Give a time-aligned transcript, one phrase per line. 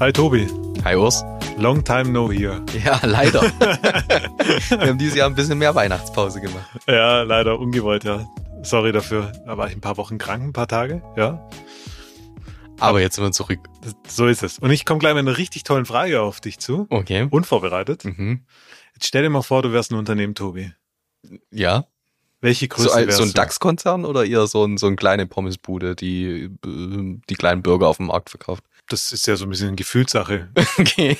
[0.00, 0.46] Hi Tobi.
[0.84, 1.24] Hi Urs.
[1.56, 2.64] Long time no here.
[2.84, 3.42] Ja, leider.
[4.70, 6.68] wir haben dieses Jahr ein bisschen mehr Weihnachtspause gemacht.
[6.86, 8.28] Ja, leider ungewollt, ja.
[8.62, 9.32] Sorry dafür.
[9.46, 11.48] Da war ich ein paar Wochen krank, ein paar Tage, ja.
[12.78, 13.58] Aber jetzt sind wir zurück.
[14.06, 14.58] So ist es.
[14.60, 16.86] Und ich komme gleich mit einer richtig tollen Frage auf dich zu.
[16.90, 17.26] Okay.
[17.30, 18.04] Unvorbereitet.
[18.04, 18.44] Mhm.
[18.94, 20.72] Jetzt stell dir mal vor, du wärst ein Unternehmen, Tobi.
[21.50, 21.86] Ja.
[22.40, 23.32] Welche Größe So, ein- wärst so ein?
[23.32, 27.96] DAX-Konzern oder eher so, ein, so eine kleine Pommesbude, die äh, die kleinen Bürger auf
[27.96, 28.62] dem Markt verkauft?
[28.88, 30.48] Das ist ja so ein bisschen eine Gefühlssache.
[30.78, 31.18] Okay.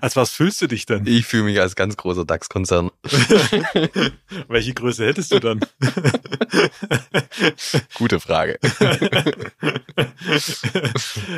[0.00, 1.06] Als was fühlst du dich denn?
[1.06, 2.90] Ich fühle mich als ganz großer DAX-Konzern.
[4.48, 5.60] Welche Größe hättest du dann?
[7.94, 8.58] Gute Frage.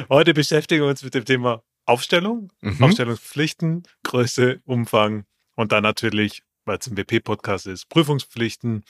[0.09, 2.83] Heute beschäftigen wir uns mit dem Thema Aufstellung, Mhm.
[2.85, 8.85] Aufstellungspflichten, Größe, Umfang und dann natürlich, weil es ein WP-Podcast ist, Prüfungspflichten,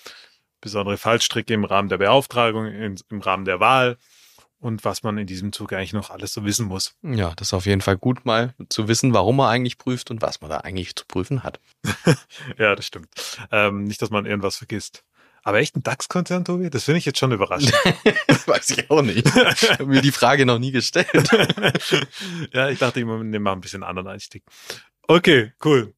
[0.61, 3.99] besondere Fallstricke im Rahmen der Beauftragung, im Rahmen der Wahl
[4.67, 6.97] und was man in diesem Zug eigentlich noch alles so wissen muss.
[7.03, 10.21] Ja, das ist auf jeden Fall gut, mal zu wissen, warum man eigentlich prüft und
[10.23, 11.61] was man da eigentlich zu prüfen hat.
[12.59, 13.09] Ja, das stimmt.
[13.51, 15.05] Ähm, nicht, dass man irgendwas vergisst.
[15.43, 16.71] Aber echt ein DAX-Konzern, Tobi?
[16.71, 17.73] Das finde ich jetzt schon überraschend.
[18.47, 19.27] Weiß ich auch nicht.
[19.27, 21.09] Ich habe mir die Frage noch nie gestellt.
[22.53, 24.43] ja, ich dachte immer, wir nehmen mal ein bisschen anderen Einstieg.
[25.07, 25.95] Okay, cool.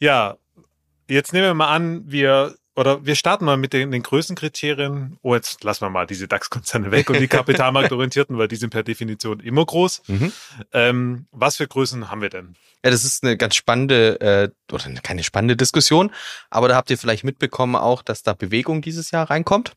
[0.00, 0.36] Ja,
[1.08, 5.18] jetzt nehmen wir mal an, wir oder wir starten mal mit den, den Größenkriterien.
[5.22, 8.84] Oh, jetzt lassen wir mal diese DAX-Konzerne weg und die kapitalmarktorientierten, weil die sind per
[8.84, 10.02] Definition immer groß.
[10.06, 10.32] Mhm.
[10.72, 12.54] Ähm, was für Größen haben wir denn?
[12.84, 16.12] Ja, das ist eine ganz spannende, äh, oder keine spannende Diskussion,
[16.50, 19.74] aber da habt ihr vielleicht mitbekommen auch, dass da Bewegung dieses Jahr reinkommt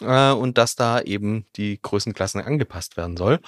[0.00, 3.40] äh, und dass da eben die Größenklassen angepasst werden soll.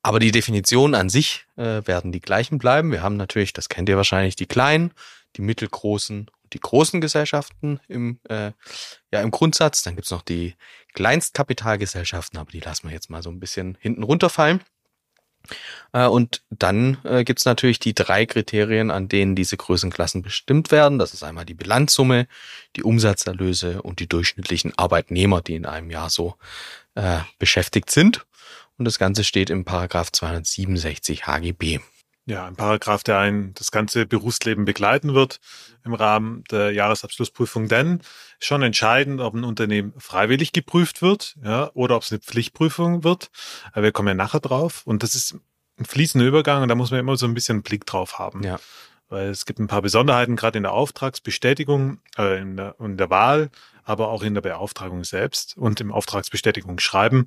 [0.00, 2.92] Aber die Definitionen an sich äh, werden die gleichen bleiben.
[2.92, 4.92] Wir haben natürlich, das kennt ihr wahrscheinlich, die kleinen,
[5.36, 8.52] die mittelgroßen und die großen Gesellschaften im, äh,
[9.12, 9.82] ja, im Grundsatz.
[9.82, 10.54] Dann gibt's noch die
[10.94, 14.60] Kleinstkapitalgesellschaften, aber die lassen wir jetzt mal so ein bisschen hinten runterfallen.
[15.92, 20.98] Äh, Und dann äh, gibt's natürlich die drei Kriterien, an denen diese Größenklassen bestimmt werden.
[20.98, 22.26] Das ist einmal die Bilanzsumme,
[22.76, 26.36] die Umsatzerlöse und die durchschnittlichen Arbeitnehmer, die in einem Jahr so
[26.94, 28.24] äh, beschäftigt sind.
[28.78, 31.80] Und das Ganze steht im Paragraph 267 HGB.
[32.24, 35.40] Ja, ein Paragraph, der ein das ganze Berufsleben begleiten wird
[35.84, 37.68] im Rahmen der Jahresabschlussprüfung.
[37.68, 38.00] Denn
[38.38, 43.30] schon entscheidend, ob ein Unternehmen freiwillig geprüft wird, ja, oder ob es eine Pflichtprüfung wird.
[43.74, 44.82] Äh, Wir kommen ja nachher drauf.
[44.84, 45.36] Und das ist
[45.78, 48.42] ein fließender Übergang und da muss man immer so ein bisschen einen Blick drauf haben.
[48.44, 48.60] Ja.
[49.08, 53.10] Weil es gibt ein paar Besonderheiten, gerade in der Auftragsbestätigung, äh, in, der, in der
[53.10, 53.50] Wahl,
[53.84, 57.26] aber auch in der Beauftragung selbst und im Auftragsbestätigungsschreiben.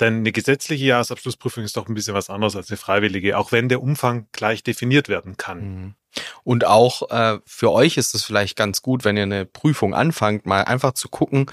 [0.00, 3.68] Denn eine gesetzliche Jahresabschlussprüfung ist doch ein bisschen was anderes als eine freiwillige, auch wenn
[3.68, 5.60] der Umfang gleich definiert werden kann.
[5.60, 5.94] Mhm.
[6.42, 10.46] Und auch äh, für euch ist es vielleicht ganz gut, wenn ihr eine Prüfung anfangt,
[10.46, 11.46] mal einfach zu gucken,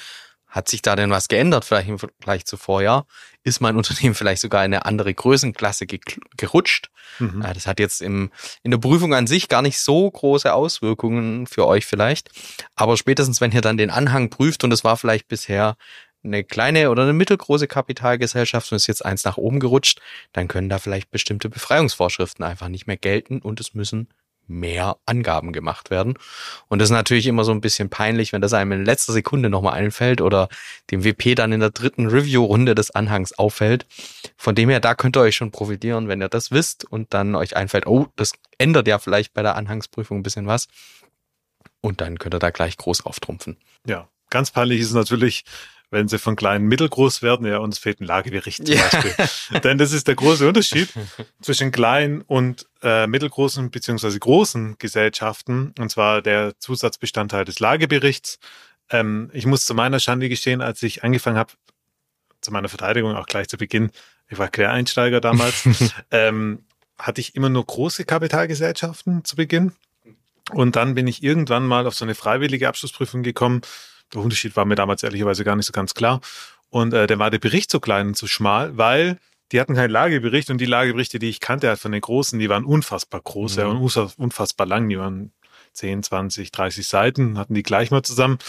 [0.48, 3.06] hat sich da denn was geändert, vielleicht im Vergleich zu Vorjahr?
[3.44, 6.90] Ist mein Unternehmen vielleicht sogar in eine andere Größenklasse gekl- gerutscht?
[7.20, 7.42] Mhm.
[7.44, 8.32] Äh, Das hat jetzt im,
[8.64, 12.30] in der Prüfung an sich gar nicht so große Auswirkungen für euch vielleicht.
[12.76, 15.76] Aber spätestens, wenn ihr dann den Anhang prüft und es war vielleicht bisher
[16.28, 20.00] eine kleine oder eine mittelgroße Kapitalgesellschaft und ist jetzt eins nach oben gerutscht,
[20.34, 24.10] dann können da vielleicht bestimmte Befreiungsvorschriften einfach nicht mehr gelten und es müssen
[24.48, 26.18] mehr Angaben gemacht werden.
[26.68, 29.50] Und das ist natürlich immer so ein bisschen peinlich, wenn das einem in letzter Sekunde
[29.50, 30.50] nochmal einfällt oder
[30.90, 33.86] dem WP dann in der dritten Review-Runde des Anhangs auffällt.
[34.38, 37.36] Von dem her, da könnt ihr euch schon profitieren, wenn ihr das wisst und dann
[37.36, 40.68] euch einfällt, oh, das ändert ja vielleicht bei der Anhangsprüfung ein bisschen was.
[41.82, 43.58] Und dann könnt ihr da gleich groß auftrumpfen.
[43.86, 45.44] Ja, ganz peinlich ist es natürlich,
[45.90, 48.84] wenn sie von klein mittelgroß werden, ja, uns fehlt ein Lagebericht zum Ja.
[48.90, 49.60] Beispiel.
[49.62, 50.90] Denn das ist der große Unterschied
[51.42, 58.40] zwischen kleinen und äh, mittelgroßen beziehungsweise großen Gesellschaften, und zwar der Zusatzbestandteil des Lageberichts.
[58.90, 61.54] Ähm, ich muss zu meiner Schande gestehen, als ich angefangen habe,
[62.42, 63.92] zu meiner Verteidigung auch gleich zu Beginn,
[64.30, 65.66] ich war Quereinsteiger damals,
[66.12, 66.66] ähm,
[67.00, 69.72] hatte ich immer nur große Kapitalgesellschaften zu Beginn.
[70.52, 73.62] Und dann bin ich irgendwann mal auf so eine freiwillige Abschlussprüfung gekommen.
[74.14, 76.22] Der Unterschied war mir damals ehrlicherweise gar nicht so ganz klar.
[76.70, 79.18] Und äh, dann war der Bericht so klein und so schmal, weil
[79.52, 82.50] die hatten keinen Lagebericht und die Lageberichte, die ich kannte halt von den großen, die
[82.50, 83.62] waren unfassbar groß Mhm.
[83.62, 84.90] ja, und unfa- unfassbar lang.
[84.90, 85.32] Die waren
[85.74, 88.40] 10, 20, 30 Seiten, hatten die gleich mal zusammen.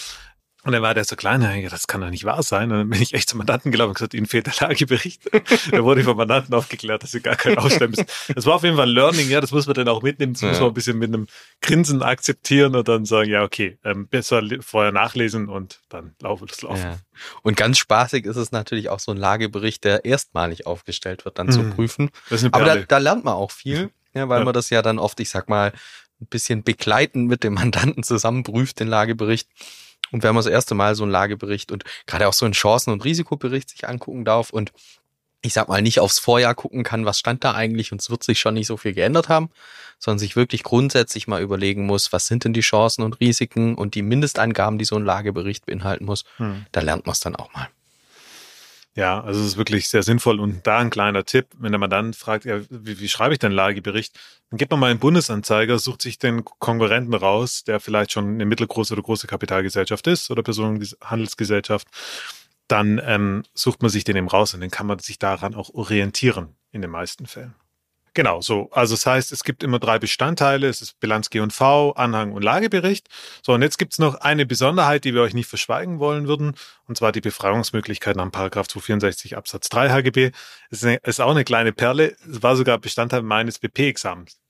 [0.69, 2.71] Und dann war der so klein, das kann doch nicht wahr sein.
[2.71, 5.23] Und dann bin ich echt zum Mandanten gelaufen und gesagt, Ihnen fehlt der Lagebericht.
[5.71, 8.05] da wurde ich vom Mandanten aufgeklärt, dass Sie gar keinen ausstellen müssen.
[8.35, 10.35] Das war auf jeden Fall ein Learning, ja, das muss man dann auch mitnehmen.
[10.35, 10.49] Das ja.
[10.49, 11.27] muss man ein bisschen mit einem
[11.63, 16.61] Grinsen akzeptieren und dann sagen, ja, okay, ähm, besser vorher nachlesen und dann laufe das
[16.61, 16.83] laufen.
[16.83, 16.99] Ja.
[17.41, 21.47] Und ganz spaßig ist es natürlich auch so ein Lagebericht, der erstmalig aufgestellt wird, dann
[21.47, 21.53] mhm.
[21.53, 22.11] zu prüfen.
[22.53, 24.45] Aber da, da lernt man auch viel, ja, weil ja.
[24.45, 25.73] man das ja dann oft, ich sag mal,
[26.21, 29.49] ein bisschen begleitend mit dem Mandanten zusammen prüft, den Lagebericht.
[30.13, 32.93] Und wenn man das erste Mal so einen Lagebericht und gerade auch so einen Chancen-
[32.93, 34.73] und Risikobericht sich angucken darf und
[35.41, 38.25] ich sag mal nicht aufs Vorjahr gucken kann, was stand da eigentlich und es wird
[38.25, 39.51] sich schon nicht so viel geändert haben,
[39.99, 43.95] sondern sich wirklich grundsätzlich mal überlegen muss, was sind denn die Chancen und Risiken und
[43.95, 46.67] die Mindestangaben, die so ein Lagebericht beinhalten muss, hm.
[46.73, 47.69] da lernt man es dann auch mal.
[48.99, 50.41] Ja, also es ist wirklich sehr sinnvoll.
[50.41, 53.53] Und da ein kleiner Tipp, wenn der Mandant fragt, ja, wie, wie schreibe ich denn
[53.53, 54.19] Lagebericht,
[54.51, 58.45] dann geht man mal in Bundesanzeiger, sucht sich den Konkurrenten raus, der vielleicht schon eine
[58.45, 61.87] mittelgroße oder große Kapitalgesellschaft ist oder Personenhandelsgesellschaft.
[62.67, 65.71] Dann ähm, sucht man sich den eben raus und dann kann man sich daran auch
[65.71, 67.55] orientieren in den meisten Fällen.
[68.15, 68.69] Genau, so.
[68.73, 70.69] Also das heißt, es gibt immer drei Bestandteile.
[70.69, 73.09] Es ist Bilanz G&V, Anhang und Lagebericht.
[73.43, 76.55] So, und jetzt gibt es noch eine Besonderheit, die wir euch nicht verschweigen wollen würden,
[76.87, 80.31] und zwar die Befreiungsmöglichkeit nach Paragraph 264 Absatz 3 HGB.
[80.71, 82.17] Es ist, eine, ist auch eine kleine Perle.
[82.31, 84.41] Es war sogar Bestandteil meines BP-Examens.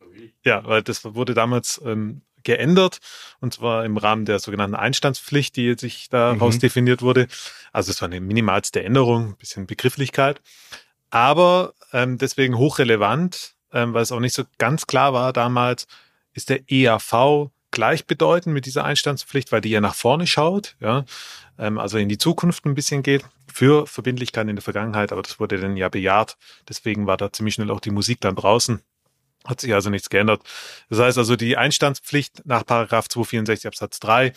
[0.45, 2.99] Ja, weil das wurde damals ähm, geändert,
[3.41, 6.61] und zwar im Rahmen der sogenannten Einstandspflicht, die sich daraus mhm.
[6.61, 7.29] definiert wurde.
[7.73, 10.41] Also es war eine minimalste Änderung, ein bisschen Begrifflichkeit.
[11.11, 15.87] Aber ähm, deswegen hochrelevant, ähm, weil es auch nicht so ganz klar war damals,
[16.35, 21.05] ist der EAV gleichbedeutend mit dieser Einstandspflicht, weil die ja nach vorne schaut, ja,
[21.59, 25.41] ähm, also in die Zukunft ein bisschen geht für Verbindlichkeiten in der Vergangenheit, aber das
[25.41, 26.37] wurde dann ja bejaht.
[26.69, 28.81] Deswegen war da ziemlich schnell auch die Musik dann draußen.
[29.45, 30.43] Hat sich also nichts geändert.
[30.91, 34.33] Das heißt also, die Einstandspflicht nach Paragraph 264 Absatz 3,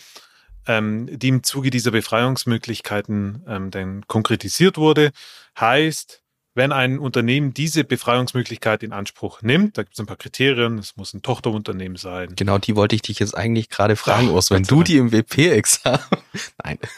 [0.68, 5.12] ähm, die im Zuge dieser Befreiungsmöglichkeiten ähm, dann konkretisiert wurde,
[5.60, 6.21] heißt,
[6.54, 10.98] wenn ein Unternehmen diese Befreiungsmöglichkeit in Anspruch nimmt, da gibt es ein paar Kriterien, es
[10.98, 12.34] muss ein Tochterunternehmen sein.
[12.36, 15.12] Genau, die wollte ich dich jetzt eigentlich gerade fragen, Ach, Urs, wenn du die im
[15.12, 16.00] WP-Examen.
[16.64, 16.78] Nein.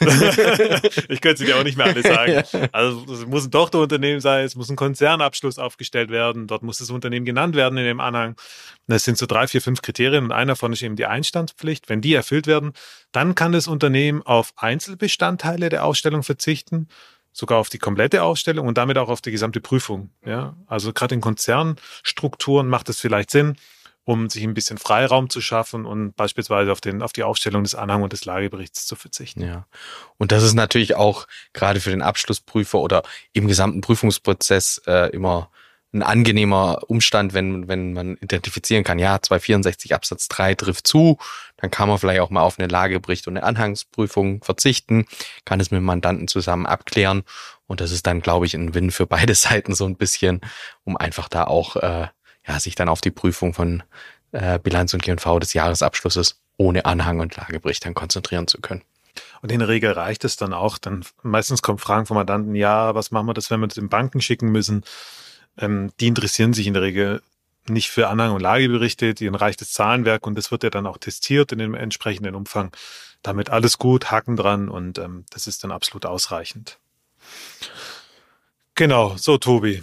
[1.08, 2.68] ich könnte sie dir auch nicht mehr alle sagen.
[2.72, 6.90] Also es muss ein Tochterunternehmen sein, es muss ein Konzernabschluss aufgestellt werden, dort muss das
[6.90, 8.36] Unternehmen genannt werden in dem Anhang.
[8.86, 11.88] Das sind so drei, vier, fünf Kriterien und einer davon ist eben die Einstandspflicht.
[11.88, 12.72] Wenn die erfüllt werden,
[13.12, 16.88] dann kann das Unternehmen auf Einzelbestandteile der Ausstellung verzichten
[17.34, 20.10] sogar auf die komplette Ausstellung und damit auch auf die gesamte Prüfung.
[20.24, 23.56] Ja, also gerade in Konzernstrukturen macht es vielleicht Sinn,
[24.04, 27.74] um sich ein bisschen Freiraum zu schaffen und beispielsweise auf den auf die Aufstellung des
[27.74, 29.42] Anhang und des Lageberichts zu verzichten.
[29.42, 29.66] Ja,
[30.16, 33.02] und das ist natürlich auch gerade für den Abschlussprüfer oder
[33.32, 35.50] im gesamten Prüfungsprozess äh, immer
[35.94, 41.18] ein angenehmer Umstand, wenn, wenn man identifizieren kann, ja, 264 Absatz 3 trifft zu,
[41.56, 45.06] dann kann man vielleicht auch mal auf eine Lagebericht und eine Anhangsprüfung verzichten,
[45.44, 47.22] kann es mit dem Mandanten zusammen abklären
[47.66, 50.40] und das ist dann, glaube ich, ein Win für beide Seiten so ein bisschen,
[50.84, 52.08] um einfach da auch, äh,
[52.46, 53.82] ja, sich dann auf die Prüfung von
[54.32, 58.82] äh, Bilanz und G&V des Jahresabschlusses ohne Anhang und Lagebericht dann konzentrieren zu können.
[59.42, 60.78] Und in der Regel reicht es dann auch.
[60.78, 63.88] Dann meistens kommen Fragen vom Mandanten, ja, was machen wir das, wenn wir das in
[63.88, 64.84] Banken schicken müssen?
[65.58, 67.22] Ähm, die interessieren sich in der Regel
[67.66, 70.98] nicht für Anhang- und Lageberichte, die ein reiches Zahlenwerk und das wird ja dann auch
[70.98, 72.74] testiert in dem entsprechenden Umfang.
[73.22, 76.78] Damit alles gut, Haken dran und ähm, das ist dann absolut ausreichend.
[78.74, 79.82] Genau, so Tobi.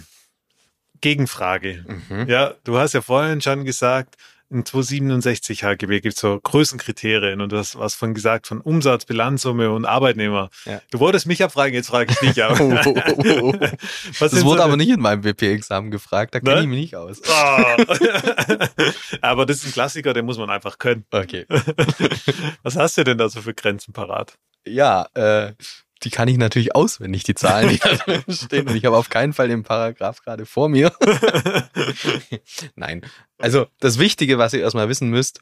[1.00, 1.84] Gegenfrage.
[2.08, 2.28] Mhm.
[2.28, 4.16] Ja, du hast ja vorhin schon gesagt,
[4.52, 9.06] in 267 HGB gibt es so Größenkriterien und du hast was von gesagt von Umsatz,
[9.06, 10.50] Bilanzsumme und Arbeitnehmer.
[10.66, 10.80] Ja.
[10.90, 12.56] Du wolltest mich abfragen, jetzt frage ich dich ab.
[12.60, 13.52] oh, oh, oh, oh.
[14.20, 17.20] das wurde so aber nicht in meinem WP-Examen gefragt, da kenne ich mich nicht aus.
[17.26, 17.82] Oh.
[19.22, 21.04] aber das ist ein Klassiker, den muss man einfach können.
[21.10, 21.46] Okay.
[22.62, 24.36] was hast du denn da so für Grenzen parat?
[24.66, 25.52] Ja, äh,
[26.04, 28.68] die kann ich natürlich auswendig, die Zahlen, die da drin stehen.
[28.68, 30.92] Und ich habe auf keinen Fall den Paragraph gerade vor mir.
[32.74, 33.02] Nein.
[33.38, 35.40] Also das Wichtige, was ihr erstmal wissen müsst,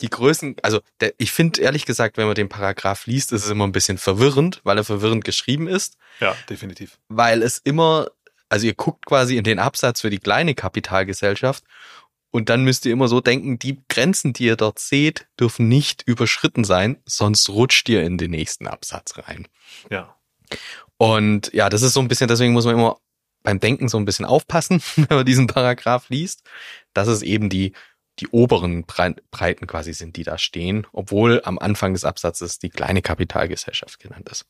[0.00, 3.50] die Größen, also der, ich finde ehrlich gesagt, wenn man den Paragraph liest, ist es
[3.50, 5.96] immer ein bisschen verwirrend, weil er verwirrend geschrieben ist.
[6.20, 6.98] Ja, definitiv.
[7.08, 8.08] Weil es immer,
[8.48, 11.64] also ihr guckt quasi in den Absatz für die kleine Kapitalgesellschaft
[12.36, 16.02] und dann müsst ihr immer so denken, die Grenzen, die ihr dort seht, dürfen nicht
[16.02, 19.48] überschritten sein, sonst rutscht ihr in den nächsten Absatz rein.
[19.90, 20.14] Ja.
[20.98, 22.98] Und ja, das ist so ein bisschen, deswegen muss man immer
[23.42, 26.42] beim Denken so ein bisschen aufpassen, wenn man diesen Paragraph liest,
[26.92, 27.72] dass es eben die,
[28.18, 33.00] die oberen Breiten quasi sind, die da stehen, obwohl am Anfang des Absatzes die kleine
[33.00, 34.44] Kapitalgesellschaft genannt ist.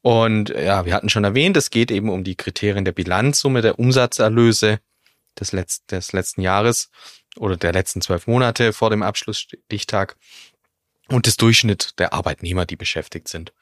[0.00, 3.78] Und ja, wir hatten schon erwähnt, es geht eben um die Kriterien der Bilanzsumme der
[3.78, 4.80] Umsatzerlöse
[5.38, 6.90] des, Letz-, des letzten Jahres
[7.36, 10.16] oder der letzten zwölf Monate vor dem Abschlussstichtag
[11.08, 13.52] und des Durchschnitt der Arbeitnehmer, die beschäftigt sind.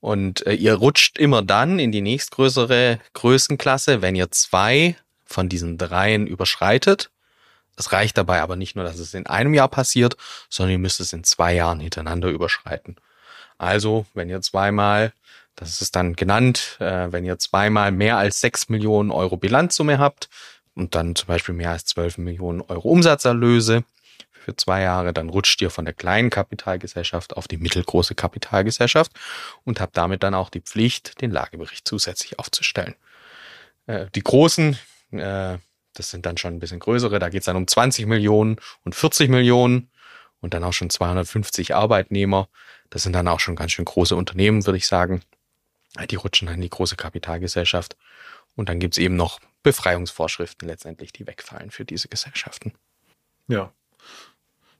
[0.00, 5.78] Und äh, ihr rutscht immer dann in die nächstgrößere Größenklasse, wenn ihr zwei von diesen
[5.78, 7.10] dreien überschreitet.
[7.76, 10.16] Es reicht dabei aber nicht nur, dass es in einem Jahr passiert,
[10.48, 12.96] sondern ihr müsst es in zwei Jahren hintereinander überschreiten.
[13.58, 15.12] Also, wenn ihr zweimal,
[15.54, 20.30] das ist dann genannt, äh, wenn ihr zweimal mehr als sechs Millionen Euro Bilanzsumme habt
[20.74, 23.84] und dann zum Beispiel mehr als zwölf Millionen Euro Umsatzerlöse
[24.32, 29.12] für zwei Jahre, dann rutscht ihr von der kleinen Kapitalgesellschaft auf die mittelgroße Kapitalgesellschaft
[29.64, 32.94] und habt damit dann auch die Pflicht, den Lagebericht zusätzlich aufzustellen.
[33.86, 34.78] Äh, die großen,
[35.12, 35.58] äh,
[35.94, 38.94] das sind dann schon ein bisschen größere, da geht es dann um 20 Millionen und
[38.94, 39.90] 40 Millionen
[40.40, 42.48] und dann auch schon 250 Arbeitnehmer.
[42.88, 45.22] Das sind dann auch schon ganz schön große Unternehmen, würde ich sagen.
[46.08, 47.96] Die rutschen dann in die große Kapitalgesellschaft.
[48.56, 52.72] Und dann gibt's eben noch Befreiungsvorschriften letztendlich, die wegfallen für diese Gesellschaften.
[53.48, 53.72] Ja.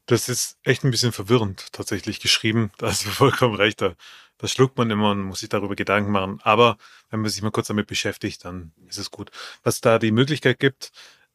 [0.06, 2.72] Das ist echt ein bisschen verwirrend tatsächlich geschrieben.
[2.78, 3.80] Da hast du vollkommen recht.
[3.80, 3.94] Da,
[4.38, 6.40] da schluckt man immer und muss sich darüber Gedanken machen.
[6.42, 6.78] Aber
[7.10, 9.30] wenn man sich mal kurz damit beschäftigt, dann ist es gut.
[9.62, 10.92] Was da die Möglichkeit gibt,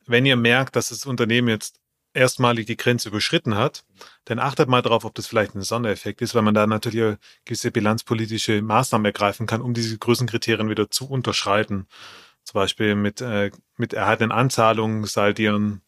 [0.08, 1.80] wenn ihr merkt, dass das Unternehmen jetzt
[2.16, 3.84] erstmalig die Grenze überschritten hat,
[4.26, 7.72] dann achtet mal darauf, ob das vielleicht ein Sondereffekt ist, weil man da natürlich gewisse
[7.72, 11.88] bilanzpolitische Maßnahmen ergreifen kann, um diese Größenkriterien wieder zu unterschreiten.
[12.46, 15.82] Zum Beispiel mit, äh, mit erhaltenen Anzahlungen saldieren.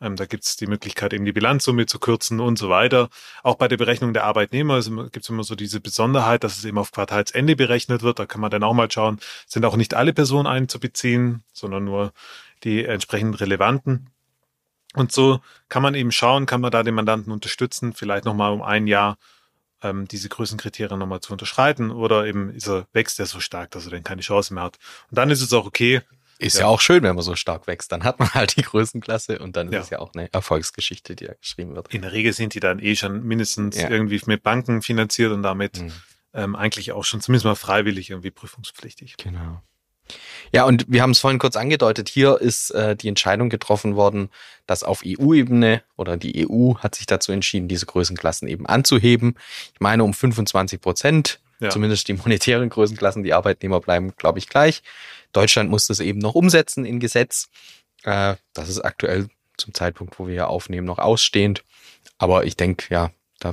[0.00, 3.08] Ähm, da gibt es die Möglichkeit, eben die Bilanzsumme zu kürzen und so weiter.
[3.42, 6.78] Auch bei der Berechnung der Arbeitnehmer gibt es immer so diese Besonderheit, dass es eben
[6.78, 8.18] auf Quartalsende berechnet wird.
[8.18, 12.12] Da kann man dann auch mal schauen, sind auch nicht alle Personen einzubeziehen, sondern nur
[12.62, 14.10] die entsprechend relevanten.
[14.94, 18.62] Und so kann man eben schauen, kann man da den Mandanten unterstützen, vielleicht nochmal um
[18.62, 19.18] ein Jahr
[19.84, 23.84] ähm, diese Größenkriterien nochmal zu unterschreiten oder eben ist er, wächst er so stark, dass
[23.84, 24.78] er dann keine Chance mehr hat.
[25.10, 26.00] Und dann ist es auch okay.
[26.38, 26.62] Ist ja.
[26.62, 27.92] ja auch schön, wenn man so stark wächst.
[27.92, 29.78] Dann hat man halt die Größenklasse und dann ja.
[29.78, 31.94] ist es ja auch eine Erfolgsgeschichte, die da geschrieben wird.
[31.94, 33.88] In der Regel sind die dann eh schon mindestens ja.
[33.88, 35.92] irgendwie mit Banken finanziert und damit mhm.
[36.32, 39.16] ähm, eigentlich auch schon zumindest mal freiwillig irgendwie prüfungspflichtig.
[39.18, 39.62] Genau.
[40.52, 44.30] Ja, und wir haben es vorhin kurz angedeutet, hier ist äh, die Entscheidung getroffen worden,
[44.66, 49.36] dass auf EU-Ebene oder die EU hat sich dazu entschieden, diese Größenklassen eben anzuheben.
[49.72, 51.70] Ich meine um 25 Prozent, ja.
[51.70, 54.82] zumindest die monetären Größenklassen, die Arbeitnehmer bleiben, glaube ich, gleich.
[55.32, 57.48] Deutschland muss das eben noch umsetzen in Gesetz.
[58.04, 61.64] Äh, das ist aktuell zum Zeitpunkt, wo wir hier aufnehmen, noch ausstehend.
[62.18, 63.52] Aber ich denke, ja, da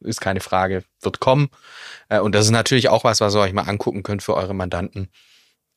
[0.00, 1.48] ist keine Frage, wird kommen.
[2.08, 4.54] Äh, und das ist natürlich auch was, was ihr euch mal angucken könnt für eure
[4.54, 5.08] Mandanten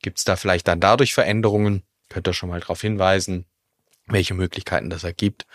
[0.06, 1.82] Gibt es da vielleicht dann dadurch Veränderungen?
[2.08, 3.44] Könnt ihr schon mal darauf hinweisen,
[4.06, 5.48] welche Möglichkeiten das ergibt.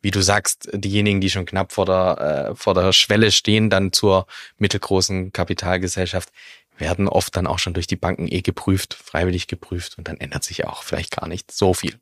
[0.00, 3.92] Wie du sagst, diejenigen, die schon knapp vor der, äh, vor der Schwelle stehen, dann
[3.92, 4.26] zur
[4.58, 6.32] mittelgroßen Kapitalgesellschaft,
[6.76, 10.42] werden oft dann auch schon durch die Banken eh geprüft, freiwillig geprüft und dann ändert
[10.42, 11.96] sich auch vielleicht gar nicht so viel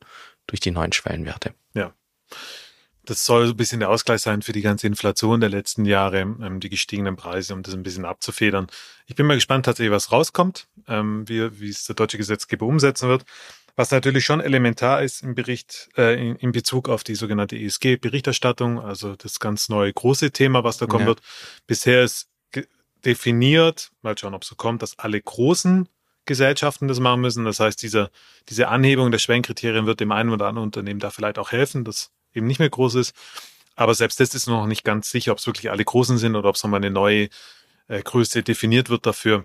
[0.46, 1.52] durch die neuen Schwellenwerte.
[1.74, 1.92] Ja
[3.04, 6.20] das soll so ein bisschen der Ausgleich sein für die ganze Inflation der letzten Jahre,
[6.20, 8.66] ähm, die gestiegenen Preise, um das ein bisschen abzufedern.
[9.06, 13.08] Ich bin mal gespannt tatsächlich, was rauskommt, ähm, wie, wie es der deutsche Gesetzgeber umsetzen
[13.08, 13.24] wird.
[13.76, 18.80] Was natürlich schon elementar ist im Bericht, äh, in, in Bezug auf die sogenannte ESG-Berichterstattung,
[18.80, 21.08] also das ganz neue große Thema, was da kommen ja.
[21.08, 21.20] wird.
[21.66, 22.28] Bisher ist
[23.04, 25.88] definiert, mal schauen, ob es so kommt, dass alle großen
[26.26, 27.44] Gesellschaften das machen müssen.
[27.44, 28.10] Das heißt, diese,
[28.48, 31.84] diese Anhebung der Schwenkkriterien wird dem einen oder anderen Unternehmen da vielleicht auch helfen.
[31.84, 33.14] Das eben nicht mehr groß ist.
[33.76, 36.48] Aber selbst das ist noch nicht ganz sicher, ob es wirklich alle großen sind oder
[36.48, 37.28] ob es nochmal eine neue
[37.88, 39.44] äh, Größe definiert wird dafür.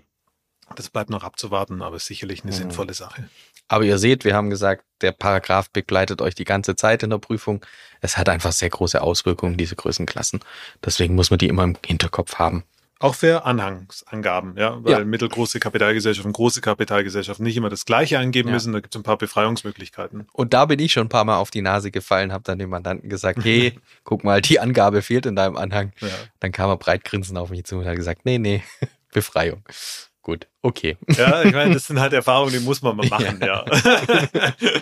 [0.74, 2.56] Das bleibt noch abzuwarten, aber ist sicherlich eine mhm.
[2.56, 3.28] sinnvolle Sache.
[3.68, 7.18] Aber ihr seht, wir haben gesagt, der Paragraph begleitet euch die ganze Zeit in der
[7.18, 7.64] Prüfung.
[8.00, 10.40] Es hat einfach sehr große Auswirkungen, diese Größenklassen.
[10.84, 12.64] Deswegen muss man die immer im Hinterkopf haben.
[12.98, 15.04] Auch für Anhangsangaben, ja, weil ja.
[15.04, 18.54] mittelgroße Kapitalgesellschaften, große Kapitalgesellschaften nicht immer das Gleiche angeben ja.
[18.54, 18.72] müssen.
[18.72, 20.26] Da gibt es ein paar Befreiungsmöglichkeiten.
[20.32, 22.70] Und da bin ich schon ein paar Mal auf die Nase gefallen, habe dann dem
[22.70, 25.92] Mandanten gesagt, hey, guck mal, die Angabe fehlt in deinem Anhang.
[26.00, 26.08] Ja.
[26.40, 28.62] Dann kam er breit grinsend auf mich zu und hat gesagt, nee, nee,
[29.12, 29.62] Befreiung.
[30.22, 30.96] Gut, okay.
[31.16, 33.64] Ja, ich meine, das sind halt Erfahrungen, die muss man mal machen, ja.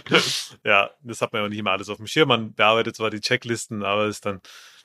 [0.08, 0.20] Ja,
[0.64, 2.28] ja das hat man ja auch nicht immer alles auf dem Schirm.
[2.28, 4.40] Man bearbeitet zwar die Checklisten, aber es dann,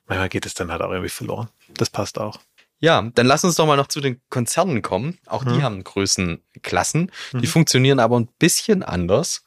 [0.07, 1.48] manchmal geht es dann halt auch irgendwie verloren.
[1.75, 2.39] Das passt auch.
[2.79, 5.19] Ja, dann lass uns doch mal noch zu den Konzernen kommen.
[5.25, 5.63] Auch die mhm.
[5.63, 7.12] haben Größenklassen.
[7.33, 7.45] Die mhm.
[7.45, 9.43] funktionieren aber ein bisschen anders.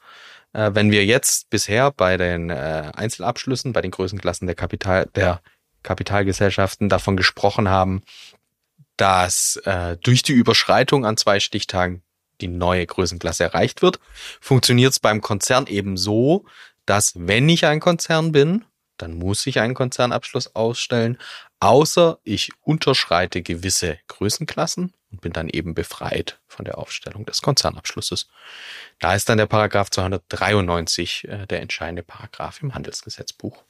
[0.53, 5.41] Äh, wenn wir jetzt bisher bei den äh, Einzelabschlüssen, bei den Größenklassen der Kapital, der
[5.81, 8.03] Kapitalgesellschaften davon gesprochen haben,
[8.97, 12.03] dass äh, durch die Überschreitung an zwei Stichtagen
[12.41, 13.99] die neue Größenklasse erreicht wird,
[14.39, 16.45] funktioniert es beim Konzern eben so,
[16.85, 18.65] dass wenn ich ein Konzern bin,
[19.03, 21.17] dann muss ich einen Konzernabschluss ausstellen,
[21.59, 28.29] außer ich unterschreite gewisse Größenklassen und bin dann eben befreit von der Aufstellung des Konzernabschlusses.
[28.99, 33.63] Da ist dann der Paragraph 293 äh, der entscheidende Paragraph im Handelsgesetzbuch.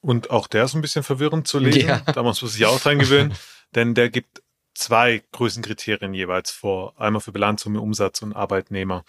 [0.00, 1.88] Und auch der ist ein bisschen verwirrend zu lesen.
[1.88, 2.00] Ja.
[2.00, 3.34] Da muss man sich auch dran gewöhnen,
[3.74, 4.42] denn der gibt
[4.74, 6.98] zwei Größenkriterien jeweils vor.
[6.98, 9.04] Einmal für Bilanzsumme, Umsatz und Arbeitnehmer.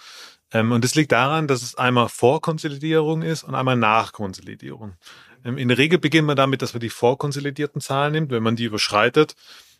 [0.51, 4.95] Ähm, und das liegt daran, dass es einmal Vorkonsolidierung ist und einmal Nachkonsolidierung.
[5.43, 8.31] Ähm, in der Regel beginnt man damit, dass man die vorkonsolidierten Zahlen nimmt.
[8.31, 9.35] Wenn man die überschreitet,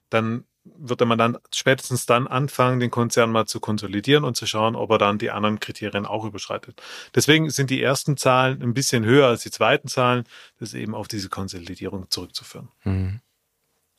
[0.09, 4.75] dann würde man dann spätestens dann anfangen, den Konzern mal zu konsolidieren und zu schauen,
[4.75, 6.81] ob er dann die anderen Kriterien auch überschreitet.
[7.15, 10.25] Deswegen sind die ersten Zahlen ein bisschen höher als die zweiten Zahlen.
[10.59, 12.69] Das ist eben auf diese Konsolidierung zurückzuführen.
[12.83, 13.21] Mhm.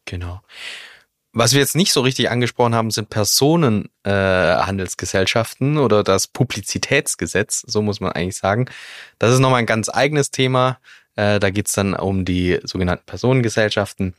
[0.04, 0.42] Genau.
[1.32, 7.82] Was wir jetzt nicht so richtig angesprochen haben, sind Personenhandelsgesellschaften äh, oder das Publizitätsgesetz, so
[7.82, 8.66] muss man eigentlich sagen.
[9.18, 10.80] Das ist nochmal ein ganz eigenes Thema.
[11.14, 14.14] Äh, da geht's dann um die sogenannten Personengesellschaften.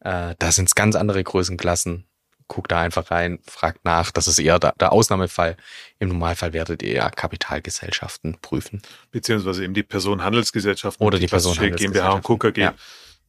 [0.00, 2.04] Äh, da sind es ganz andere Größenklassen.
[2.46, 4.12] Guckt da einfach rein, fragt nach.
[4.12, 5.56] Das ist eher der, der Ausnahmefall.
[5.98, 8.82] Im Normalfall werdet ihr ja Kapitalgesellschaften prüfen.
[9.10, 11.04] Beziehungsweise eben die Personenhandelsgesellschaften.
[11.04, 12.22] Oder die, die Personenhandelsgesellschaften.
[12.22, 12.60] GmbH und KKG.
[12.60, 12.74] Ja.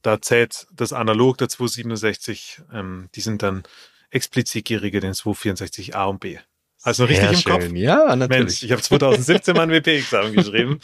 [0.04, 2.62] Da zählt das analog der 267.
[2.72, 3.64] Ähm, die sind dann
[4.12, 6.38] explizit gieriger den 264a und B.
[6.84, 7.72] Also richtig im Kopf?
[7.72, 8.30] Ja, natürlich.
[8.30, 10.80] Mensch, ich habe 2017 mein WP-Examen geschrieben.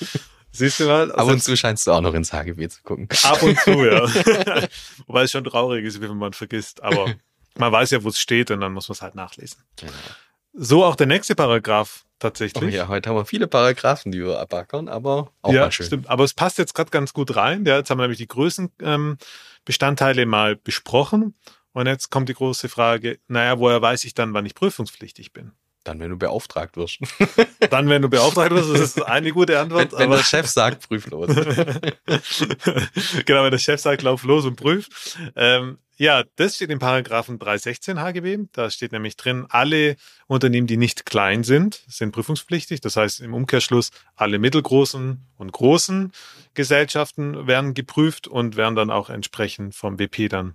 [0.52, 1.12] Siehst du mal?
[1.12, 3.08] Ab und zu scheinst du auch noch ins HGB zu gucken.
[3.24, 4.02] Ab und zu, ja.
[5.08, 6.82] Wobei es schon traurig ist, wenn man vergisst.
[6.82, 7.14] Aber
[7.58, 9.62] man weiß ja, wo es steht und dann muss man es halt nachlesen.
[9.76, 9.92] Genau.
[10.54, 12.74] So auch der nächste Paragraph tatsächlich.
[12.74, 15.86] Oh ja, heute haben wir viele Paragraphen, die wir abackern, aber auch ja, mal schön.
[15.86, 16.10] Stimmt.
[16.10, 17.66] Aber es passt jetzt gerade ganz gut rein.
[17.66, 21.36] Ja, jetzt haben wir nämlich die Größenbestandteile ähm, mal besprochen.
[21.72, 25.54] Und jetzt kommt die große Frage, naja, woher weiß ich dann, wann ich prüfungspflichtig bin?
[25.90, 27.00] Dann, wenn du beauftragt wirst.
[27.72, 29.92] Dann, wenn du beauftragt wirst, das ist eine gute Antwort.
[29.94, 31.30] Wenn, wenn der Chef sagt, prüf los.
[33.26, 34.88] genau, wenn der Chef sagt, lauf los und prüf.
[35.36, 38.38] Ähm, ja, das steht in Paragraphen 316 HGB.
[38.52, 39.96] Da steht nämlich drin, alle
[40.28, 42.82] Unternehmen, die nicht klein sind, sind prüfungspflichtig.
[42.82, 46.12] Das heißt im Umkehrschluss, alle mittelgroßen und großen
[46.54, 50.54] Gesellschaften werden geprüft und werden dann auch entsprechend vom BP dann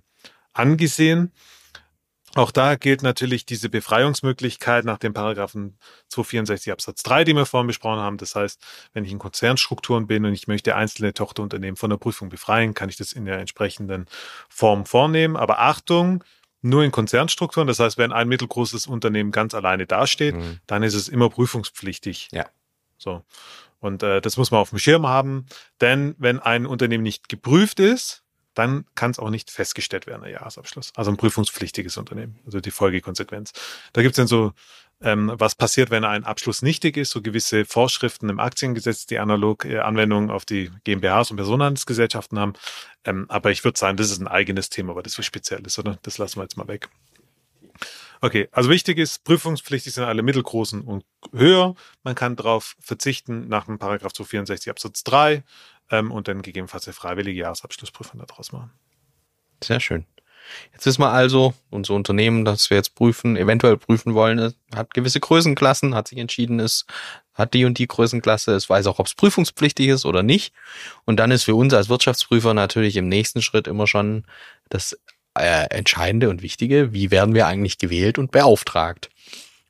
[0.53, 1.33] angesehen.
[2.35, 5.77] Auch da gilt natürlich diese Befreiungsmöglichkeit nach dem Paragraphen
[6.09, 8.17] 264 Absatz 3, die wir vorhin besprochen haben.
[8.17, 8.61] Das heißt,
[8.93, 12.89] wenn ich in Konzernstrukturen bin und ich möchte einzelne Tochterunternehmen von der Prüfung befreien, kann
[12.89, 14.05] ich das in der entsprechenden
[14.49, 15.37] Form vornehmen.
[15.37, 16.25] Aber Achtung,
[16.61, 17.67] nur in Konzernstrukturen.
[17.67, 20.59] Das heißt, wenn ein mittelgroßes Unternehmen ganz alleine dasteht, mhm.
[20.67, 22.27] dann ist es immer prüfungspflichtig.
[22.33, 22.47] Ja.
[22.97, 23.23] So.
[23.79, 25.45] Und äh, das muss man auf dem Schirm haben.
[25.79, 28.24] Denn wenn ein Unternehmen nicht geprüft ist,
[28.55, 30.91] dann kann es auch nicht festgestellt werden, der Jahresabschluss.
[30.95, 33.53] Also ein prüfungspflichtiges Unternehmen, also die Folgekonsequenz.
[33.93, 34.53] Da gibt es dann so,
[35.01, 39.65] ähm, was passiert, wenn ein Abschluss nichtig ist, so gewisse Vorschriften im Aktiengesetz, die analog
[39.65, 42.53] äh, Anwendungen auf die GmbHs und Personenhandelsgesellschaften haben.
[43.03, 45.77] Ähm, aber ich würde sagen, das ist ein eigenes Thema, weil das so speziell ist,
[45.77, 45.99] oder?
[46.03, 46.89] Das lassen wir jetzt mal weg.
[48.21, 51.75] Okay, also wichtig ist, prüfungspflichtig sind alle mittelgroßen und höher.
[52.03, 55.43] Man kann darauf verzichten nach dem Paragraph 264 Absatz 3
[55.91, 58.71] ähm, und dann gegebenenfalls eine freiwillige Jahresabschlussprüfung daraus machen.
[59.63, 60.05] Sehr schön.
[60.73, 65.19] Jetzt wissen wir also, unser Unternehmen, das wir jetzt prüfen, eventuell prüfen wollen, hat gewisse
[65.19, 66.85] Größenklassen, hat sich entschieden, es
[67.33, 70.53] hat die und die Größenklasse, es weiß auch, ob es prüfungspflichtig ist oder nicht.
[71.05, 74.25] Und dann ist für uns als Wirtschaftsprüfer natürlich im nächsten Schritt immer schon
[74.69, 74.97] das
[75.37, 79.09] äh, Entscheidende und Wichtige, wie werden wir eigentlich gewählt und beauftragt.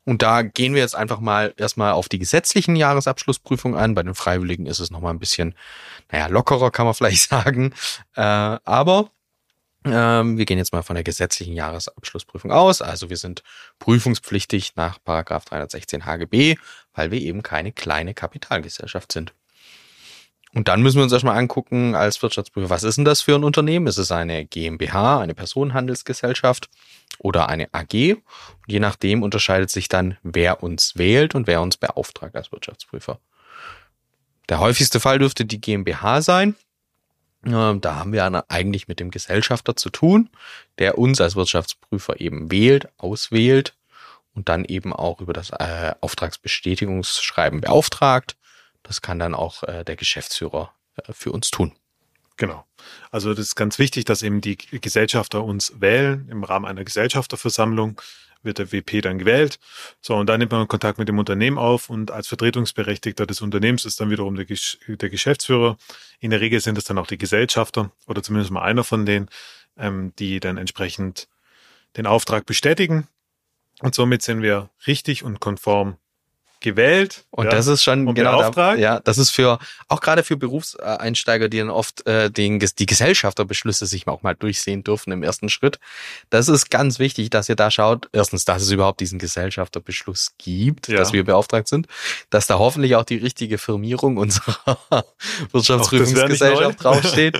[0.06, 3.96] Und da gehen wir jetzt einfach mal erstmal auf die gesetzlichen Jahresabschlussprüfungen ein.
[3.96, 5.56] Bei den Freiwilligen ist es nochmal ein bisschen,
[6.12, 7.74] naja, lockerer kann man vielleicht sagen.
[8.16, 9.10] Äh, aber
[9.86, 12.82] ähm, wir gehen jetzt mal von der gesetzlichen Jahresabschlussprüfung aus.
[12.82, 13.44] Also wir sind
[13.80, 16.56] prüfungspflichtig nach Paragraph 316 HGB,
[16.94, 19.34] weil wir eben keine kleine Kapitalgesellschaft sind.
[20.56, 23.44] Und dann müssen wir uns erstmal angucken als Wirtschaftsprüfer, was ist denn das für ein
[23.44, 23.88] Unternehmen?
[23.88, 26.70] Ist es eine GmbH, eine Personenhandelsgesellschaft
[27.20, 28.14] oder eine AG?
[28.14, 28.24] Und
[28.66, 33.20] je nachdem unterscheidet sich dann, wer uns wählt und wer uns beauftragt als Wirtschaftsprüfer.
[34.48, 36.56] Der häufigste Fall dürfte die GmbH sein.
[37.42, 40.30] Da haben wir eigentlich mit dem Gesellschafter zu tun,
[40.80, 43.76] der uns als Wirtschaftsprüfer eben wählt, auswählt
[44.34, 48.38] und dann eben auch über das äh, Auftragsbestätigungsschreiben beauftragt.
[48.86, 51.74] Das kann dann auch äh, der Geschäftsführer äh, für uns tun.
[52.38, 52.66] Genau.
[53.12, 56.28] Also das ist ganz wichtig, dass eben die Gesellschafter uns wählen.
[56.30, 58.00] Im Rahmen einer Gesellschafterversammlung
[58.44, 59.58] wird der WP dann gewählt.
[60.02, 63.86] So, und dann nimmt man Kontakt mit dem Unternehmen auf und als Vertretungsberechtigter des Unternehmens
[63.86, 65.78] ist dann wiederum der, der Geschäftsführer.
[66.20, 69.30] In der Regel sind es dann auch die Gesellschafter oder zumindest mal einer von denen,
[69.78, 71.28] ähm, die dann entsprechend
[71.98, 73.08] den Auftrag bestätigen.
[73.80, 75.98] Und somit sind wir richtig und konform
[76.66, 77.24] gewählt.
[77.32, 81.48] Und ja, das ist schon genau da, ja, das ist für auch gerade für Berufseinsteiger,
[81.48, 85.80] die dann oft äh, den, die Gesellschafterbeschlüsse sich auch mal durchsehen dürfen im ersten Schritt.
[86.30, 88.10] Das ist ganz wichtig, dass ihr da schaut.
[88.12, 90.98] Erstens, dass es überhaupt diesen Gesellschafterbeschluss gibt, Ja.
[90.98, 91.88] dass wir beauftragt sind,
[92.30, 94.78] dass da hoffentlich auch die richtige Firmierung unserer
[95.52, 97.38] Wirtschaftsprüfungsgesellschaft draufsteht.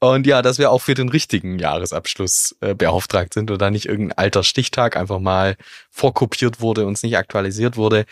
[0.00, 3.86] Und ja, dass wir auch für den richtigen Jahresabschluss äh, beauftragt sind und da nicht
[3.86, 5.56] irgendein alter Stichtag einfach mal
[5.90, 8.04] vorkopiert wurde und es nicht aktualisiert wurde.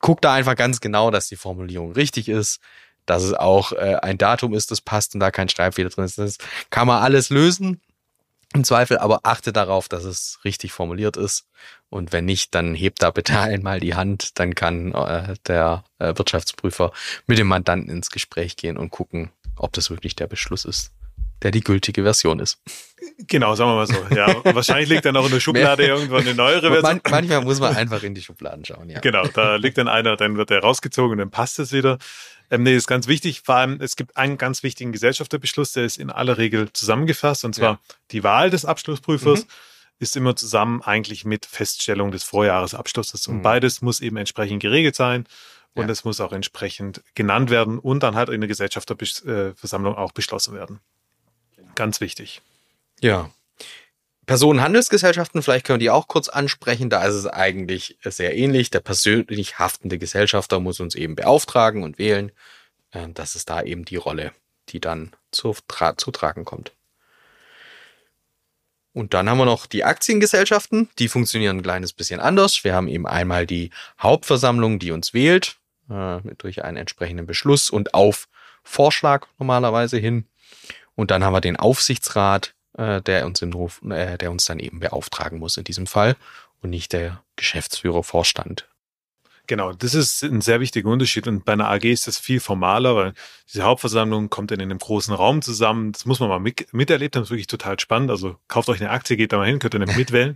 [0.00, 2.60] Guckt da einfach ganz genau, dass die Formulierung richtig ist,
[3.06, 6.18] dass es auch äh, ein Datum ist, das passt und da kein Schreibfehler drin ist.
[6.18, 6.38] Das
[6.70, 7.80] kann man alles lösen.
[8.54, 11.46] Im Zweifel aber achte darauf, dass es richtig formuliert ist.
[11.90, 14.38] Und wenn nicht, dann hebt da bitte einmal die Hand.
[14.38, 16.92] Dann kann äh, der äh, Wirtschaftsprüfer
[17.26, 20.92] mit dem Mandanten ins Gespräch gehen und gucken, ob das wirklich der Beschluss ist,
[21.42, 22.58] der die gültige Version ist.
[23.28, 24.14] Genau, sagen wir mal so.
[24.14, 26.82] Ja, wahrscheinlich liegt dann noch in der Schublade irgendwann eine neuere Version.
[26.82, 29.00] Man, manchmal muss man einfach in die Schubladen schauen, ja.
[29.00, 31.98] Genau, da liegt dann einer, dann wird er rausgezogen und dann passt es wieder.
[32.50, 33.42] Ähm, nee, ist ganz wichtig.
[33.44, 37.54] Vor allem, es gibt einen ganz wichtigen Gesellschafterbeschluss, der ist in aller Regel zusammengefasst, und
[37.54, 37.78] zwar Ja.
[38.12, 39.48] die Wahl des Abschlussprüfers Mhm.
[39.98, 43.26] ist immer zusammen eigentlich mit Feststellung des Vorjahresabschlusses.
[43.26, 43.42] Und Mhm.
[43.42, 45.26] beides muss eben entsprechend geregelt sein.
[45.74, 45.90] Und Ja.
[45.92, 50.80] es muss auch entsprechend genannt werden und dann halt in der Gesellschafterversammlung auch beschlossen werden.
[51.76, 52.42] Ganz wichtig.
[53.00, 53.30] Ja.
[54.26, 56.90] Personenhandelsgesellschaften, vielleicht können wir die auch kurz ansprechen.
[56.90, 58.70] Da ist es eigentlich sehr ähnlich.
[58.70, 62.32] Der persönlich haftende Gesellschafter muss uns eben beauftragen und wählen.
[62.90, 64.32] Äh, Das ist da eben die Rolle,
[64.70, 66.72] die dann zu, tra zu tragen kommt.
[68.92, 70.88] Und dann haben wir noch die Aktiengesellschaften.
[70.98, 72.64] Die funktionieren ein kleines bisschen anders.
[72.64, 75.58] Wir haben eben einmal die Hauptversammlung, die uns wählt,
[75.90, 78.26] äh, durch einen entsprechenden Beschluss und auf
[78.64, 80.26] Vorschlag normalerweise hin.
[80.96, 84.58] Und dann haben wir den Aufsichtsrat, äh, der uns im Ruf, äh, der uns dann
[84.58, 86.16] eben beauftragen muss in diesem Fall
[86.62, 88.68] und nicht der Geschäftsführer, Vorstand.
[89.46, 91.28] Genau, das ist ein sehr wichtiger Unterschied.
[91.28, 93.12] Und bei einer AG ist das viel formaler, weil
[93.48, 95.92] diese Hauptversammlung kommt dann in einem großen Raum zusammen.
[95.92, 97.22] Das muss man mal mit, miterlebt haben.
[97.22, 98.10] Das ist wirklich total spannend.
[98.10, 100.34] Also kauft euch eine Aktie, geht da mal hin, könnt ihr nämlich mitwählen.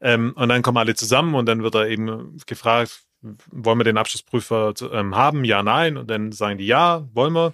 [0.00, 3.02] ähm, und dann kommen alle zusammen und dann wird da eben gefragt,
[3.50, 5.44] wollen wir den Abschlussprüfer ähm, haben?
[5.44, 5.96] Ja, nein.
[5.96, 7.52] Und dann sagen die ja, wollen wir.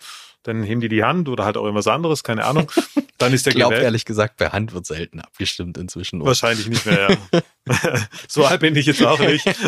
[0.49, 2.73] Dann heben die die Hand oder halt auch irgendwas anderes, keine Ahnung.
[3.19, 6.25] Dann ist der Ich glaube ehrlich gesagt, per Hand wird selten abgestimmt inzwischen.
[6.25, 7.41] Wahrscheinlich nicht mehr, ja.
[8.28, 9.46] so alt bin ich jetzt auch nicht.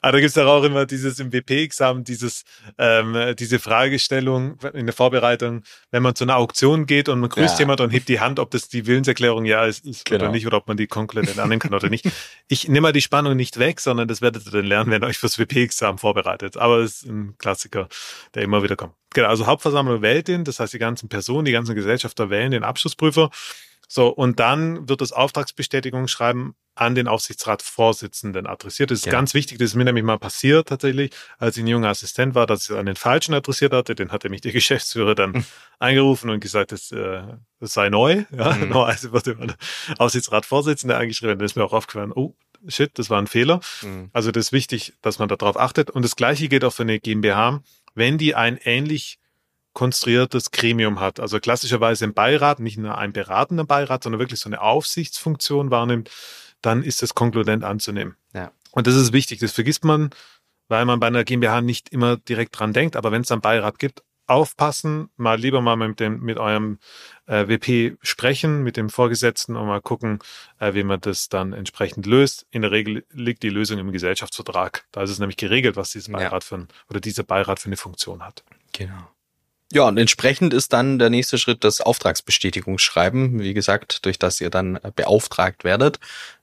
[0.00, 2.44] Aber da gibt's ja auch immer dieses im WP-Examen, dieses,
[2.78, 7.54] ähm, diese Fragestellung in der Vorbereitung, wenn man zu einer Auktion geht und man grüßt
[7.54, 7.60] Ja.
[7.60, 10.32] jemand und hebt die Hand, ob das die Willenserklärung ja ist, ist oder Genau.
[10.32, 12.08] nicht, oder ob man die konkludent annehmen kann oder nicht.
[12.48, 15.06] Ich nehme mal die Spannung nicht weg, sondern das werdet ihr dann lernen, wenn ihr
[15.06, 16.56] euch fürs WP-Examen vorbereitet.
[16.56, 17.88] Aber es ist ein Klassiker,
[18.34, 18.94] der immer wieder kommt.
[19.14, 22.64] Genau, also Hauptversammlung wählt den, das heißt die ganzen Personen, die ganzen Gesellschafter wählen den
[22.64, 23.30] Abschlussprüfer.
[23.94, 28.90] So, und dann wird das Auftragsbestätigungsschreiben an den Aufsichtsratsvorsitzenden adressiert.
[28.90, 29.18] Das ist Genau.
[29.18, 32.46] ganz wichtig, das ist mir nämlich mal passiert tatsächlich, als ich ein junger Assistent war,
[32.46, 33.94] dass ich es an den Falschen adressiert hatte.
[33.94, 35.44] Den hatte mich der Geschäftsführer dann Hm.
[35.78, 37.22] angerufen und gesagt, das, äh,
[37.60, 38.24] das sei neu.
[38.34, 38.70] Ja, Mhm.
[39.12, 39.56] wird immer der
[39.98, 41.38] Aufsichtsratsvorsitzende angeschrieben.
[41.38, 42.34] Dann ist mir auch aufgefallen, oh,
[42.68, 43.60] shit, das war ein Fehler.
[43.82, 44.08] Mhm.
[44.14, 45.90] Also das ist wichtig, dass man darauf achtet.
[45.90, 47.62] Und das Gleiche gilt auch für eine GmbH,
[47.94, 49.18] wenn die ein ähnlich
[49.72, 51.20] konstruiertes Gremium hat.
[51.20, 56.10] Also klassischerweise ein Beirat, nicht nur ein beratender Beirat, sondern wirklich so eine Aufsichtsfunktion wahrnimmt,
[56.60, 58.16] dann ist es konkludent anzunehmen.
[58.34, 58.52] Ja.
[58.70, 59.40] Und das ist wichtig.
[59.40, 60.10] Das vergisst man,
[60.68, 62.96] weil man bei einer GmbH nicht immer direkt dran denkt.
[62.96, 66.78] Aber wenn es einen Beirat gibt, aufpassen, mal lieber mal mit dem, mit eurem
[67.26, 70.20] äh, WP sprechen, mit dem Vorgesetzten und mal gucken,
[70.58, 72.46] äh, wie man das dann entsprechend löst.
[72.50, 74.86] In der Regel liegt die Lösung im Gesellschaftsvertrag.
[74.92, 76.18] Da ist es nämlich geregelt, was dieser Ja.
[76.18, 78.44] Beirat für ein, oder dieser Beirat für eine Funktion hat.
[78.72, 79.08] Genau.
[79.74, 83.40] Ja, und entsprechend ist dann der nächste Schritt das Auftragsbestätigungsschreiben.
[83.40, 85.98] Wie gesagt, durch das ihr dann äh, beauftragt werdet.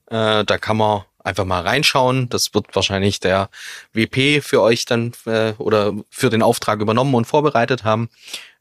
[0.07, 2.27] Äh, da kann man einfach mal reinschauen.
[2.29, 3.49] Das wird wahrscheinlich der
[3.93, 8.09] WP für euch dann äh, oder für den Auftrag übernommen und vorbereitet haben.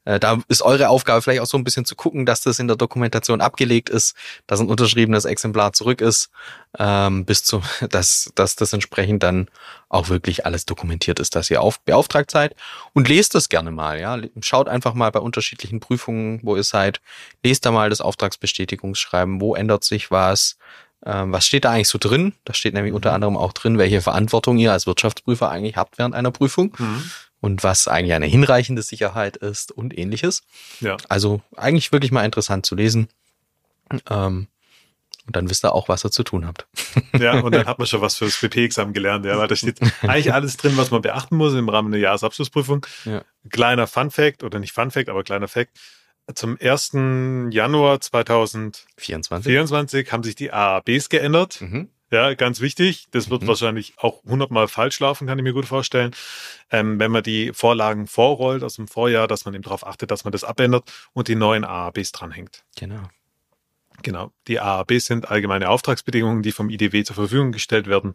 [0.05, 2.67] Äh, da ist eure Aufgabe vielleicht auch so ein bisschen zu gucken, dass das in
[2.67, 4.15] der Dokumentation abgelegt ist,
[4.47, 6.29] dass ein unterschriebenes Exemplar zurück ist,
[6.77, 9.49] ähm, bis zu, dass, dass das entsprechend dann
[9.89, 12.55] auch wirklich alles dokumentiert ist, dass ihr auf, beauftragt seid.
[12.93, 14.17] Und lest das gerne mal, ja.
[14.41, 17.01] Schaut einfach mal bei unterschiedlichen Prüfungen, wo ihr seid.
[17.43, 20.57] Lest da mal das Auftragsbestätigungsschreiben, wo ändert sich was,
[21.05, 22.33] ähm, was steht da eigentlich so drin?
[22.45, 26.15] Da steht nämlich unter anderem auch drin, welche Verantwortung ihr als Wirtschaftsprüfer eigentlich habt während
[26.15, 26.75] einer Prüfung
[27.41, 30.43] und was eigentlich eine hinreichende Sicherheit ist und ähnliches.
[30.81, 30.97] Ja.
[31.07, 33.07] Also eigentlich wirklich mal interessant zu lesen.
[34.09, 34.47] Ähm,
[35.29, 36.65] und dann wisst ihr auch, was ihr zu tun habt.
[37.13, 40.33] Ja, und dann hat man schon was fürs BP-Examen gelernt, ja, weil da steht eigentlich
[40.33, 42.85] alles drin, was man beachten muss im Rahmen der Jahresabschlussprüfung.
[43.05, 43.23] Ja.
[43.51, 45.77] Kleiner Fun Fact, oder nicht Fun Fact, aber kleiner Fact.
[46.35, 46.91] Zum 1.
[47.51, 50.11] Januar 2024 24.
[50.11, 51.61] haben sich die AABs geändert.
[51.61, 51.89] Mhm.
[52.11, 53.05] Ja, ganz wichtig.
[53.11, 53.47] Das wird Mhm.
[53.47, 56.11] wahrscheinlich auch hundertmal falsch laufen, kann ich mir gut vorstellen.
[56.71, 60.23] Ähm, wenn man die Vorlagen vorrollt aus dem Vorjahr, dass man eben darauf achtet, dass
[60.23, 62.63] man das abändert und die neuen AABs dranhängt.
[62.77, 63.03] Genau.
[64.03, 64.31] Genau.
[64.47, 68.13] Die AABs sind allgemeine Auftragsbedingungen, die vom IDW zur Verfügung gestellt werden.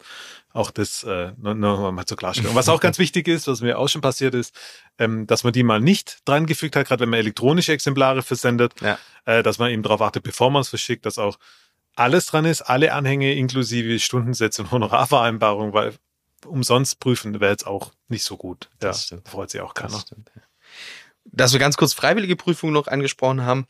[0.52, 2.54] Auch das äh, nur, nur mal zur Klarstellung.
[2.54, 4.54] Was auch ganz wichtig ist, was mir auch schon passiert ist,
[4.98, 8.74] ähm, dass man die mal nicht dran gefügt hat, gerade wenn man elektronische Exemplare versendet,
[8.80, 8.98] Ja.
[9.24, 11.38] äh, dass man eben darauf achtet, bevor man es verschickt, dass auch
[11.96, 15.94] alles dran ist, alle Anhänge inklusive Stundensätze und Honorarvereinbarung, weil
[16.46, 18.68] umsonst prüfen wäre jetzt auch nicht so gut.
[18.82, 19.28] Ja, Das stimmt.
[19.28, 19.92] freut sich auch keiner.
[19.92, 20.42] Das stimmt, ja.
[21.26, 23.66] Dass wir ganz kurz freiwillige Prüfungen noch angesprochen haben.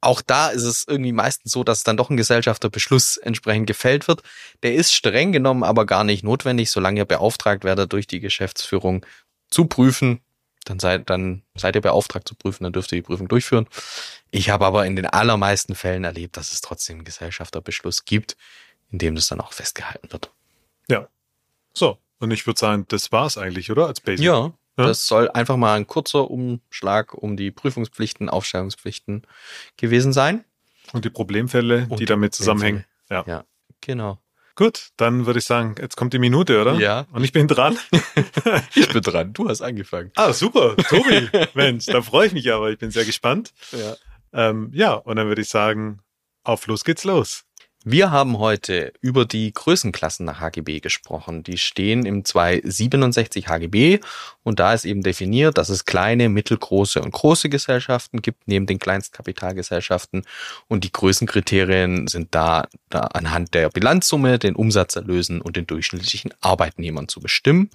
[0.00, 4.22] Auch da ist es irgendwie meistens so, dass dann doch ein Gesellschafterbeschluss entsprechend gefällt wird.
[4.62, 9.04] Der ist streng genommen aber gar nicht notwendig, solange ihr beauftragt werdet, durch die Geschäftsführung
[9.50, 10.20] zu prüfen.
[10.64, 13.66] Dann seid, dann seid ihr beauftragt zu prüfen, dann dürft ihr die Prüfung durchführen.
[14.30, 18.36] Ich habe aber in den allermeisten Fällen erlebt, dass es trotzdem einen Gesellschafterbeschluss gibt,
[18.90, 20.30] in dem das dann auch festgehalten wird.
[21.74, 23.86] So, und ich würde sagen, das war's eigentlich, oder?
[23.86, 24.26] Als Basic.
[24.26, 24.86] Ja, Ja.
[24.86, 29.26] das soll einfach mal ein kurzer Umschlag um die Prüfungspflichten, Aufstellungspflichten
[29.76, 30.44] gewesen sein.
[30.92, 32.84] Und die Problemfälle, Und die die damit zusammenhängen.
[33.10, 33.24] Ja.
[33.26, 33.44] Ja,
[33.80, 34.18] genau.
[34.54, 36.74] Gut, dann würde ich sagen, jetzt kommt die Minute, oder?
[36.74, 37.06] Ja.
[37.12, 37.78] Und ich bin dran.
[38.74, 40.10] Ich bin dran, du hast angefangen.
[40.16, 40.76] ah, super.
[40.76, 41.28] Tobi.
[41.54, 42.70] Mensch, da freue ich mich aber.
[42.70, 43.52] Ich bin sehr gespannt.
[43.72, 43.96] Ja.
[44.32, 46.00] Ähm, ja, und dann würde ich sagen,
[46.44, 47.44] auf los geht's los.
[47.84, 51.44] Wir haben heute über die Größenklassen nach HGB gesprochen.
[51.44, 54.00] Die stehen im 267 HGB
[54.42, 58.80] und da ist eben definiert, dass es kleine, mittelgroße und große Gesellschaften gibt, neben den
[58.80, 60.24] Kleinstkapitalgesellschaften.
[60.66, 67.06] Und die Größenkriterien sind da, da anhand der Bilanzsumme, den Umsatzerlösen und den durchschnittlichen Arbeitnehmern
[67.06, 67.70] zu bestimmen.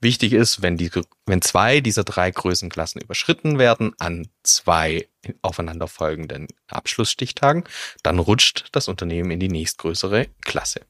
[0.00, 0.90] Wichtig ist, wenn, die,
[1.24, 5.08] wenn zwei dieser drei Größenklassen überschritten werden an zwei
[5.40, 7.64] aufeinanderfolgenden Abschlussstichtagen,
[8.02, 10.82] dann rutscht das Unternehmen in die nächstgrößere Klasse.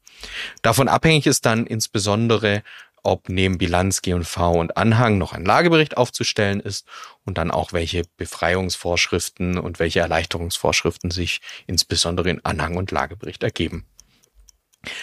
[0.63, 2.65] Davon abhängig ist dann insbesondere,
[3.05, 6.87] ob neben Bilanz, G&V und Anhang noch ein Lagebericht aufzustellen ist
[7.25, 13.87] und dann auch welche Befreiungsvorschriften und welche Erleichterungsvorschriften sich insbesondere in Anhang und Lagebericht ergeben.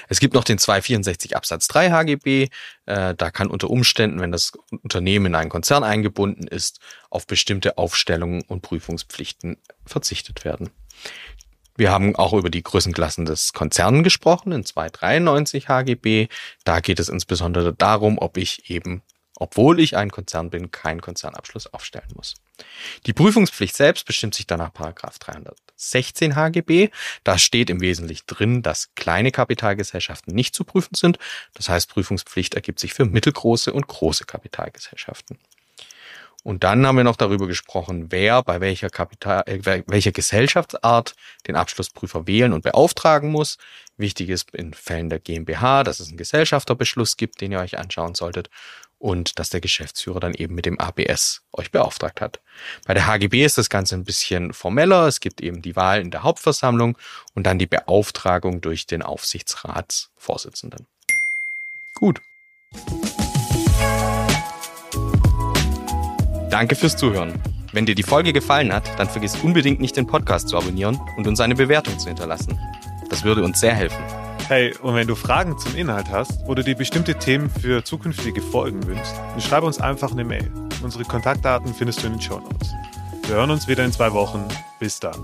[0.10, 2.50] Es gibt noch den 264 Absatz 3 HGB.
[2.86, 7.78] Äh, da kann unter Umständen, wenn das Unternehmen in einen Konzern eingebunden ist, auf bestimmte
[7.78, 10.70] Aufstellungen und Prüfungspflichten verzichtet werden.
[11.76, 16.28] Wir haben auch über die Größenklassen des Konzernen gesprochen in 293 HGB.
[16.64, 19.02] Da geht es insbesondere darum, ob ich eben,
[19.44, 22.36] obwohl ich ein Konzern bin, keinen Konzernabschluss aufstellen muss.
[23.06, 26.92] Die Prüfungspflicht selbst bestimmt sich danach Paragraph 316 HGB.
[27.26, 31.18] Da steht im Wesentlichen drin, dass kleine Kapitalgesellschaften nicht zu prüfen sind.
[31.56, 35.38] Das heißt, Prüfungspflicht ergibt sich für mittelgroße und große Kapitalgesellschaften.
[36.44, 41.16] Und dann haben wir noch darüber gesprochen, wer bei welcher Kapital, äh, welcher Gesellschaftsart
[41.48, 43.58] den Abschlussprüfer wählen und beauftragen muss.
[43.98, 48.16] Wichtig ist in Fällen der GmbH, dass es einen Gesellschafterbeschluss gibt, den ihr euch anschauen
[48.16, 48.50] solltet
[49.04, 52.40] und dass der Geschäftsführer dann eben mit dem ABS euch beauftragt hat.
[52.88, 55.08] Bei der HGB ist das Ganze ein bisschen formeller.
[55.08, 56.98] Es gibt eben die Wahl in der Hauptversammlung
[57.36, 60.88] und dann die Beauftragung durch den Aufsichtsratsvorsitzenden.
[61.96, 62.22] Gut.
[66.50, 67.42] Danke fürs Zuhören.
[67.74, 71.28] Wenn dir die Folge gefallen hat, dann vergiss unbedingt nicht den Podcast zu abonnieren und
[71.28, 72.58] uns eine Bewertung zu hinterlassen.
[73.10, 74.23] Das würde uns sehr helfen.
[74.48, 78.86] Hey, und wenn du Fragen zum Inhalt hast oder dir bestimmte Themen für zukünftige Folgen
[78.86, 80.52] wünschst, dann schreib uns einfach eine Mail.
[80.84, 82.74] Unsere Kontaktdaten findest du in den Show Notes.
[83.26, 84.46] Wir hören uns wieder in zwei Wochen.
[84.80, 85.16] Bis dann.